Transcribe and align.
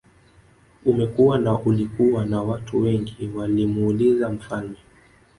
Umekua 0.85 1.39
na 1.39 1.59
ulikuwa 1.59 2.25
na 2.25 2.41
watu 2.41 2.81
wengi 2.81 3.31
walimuuliza 3.35 4.29
mfalme 4.29 4.77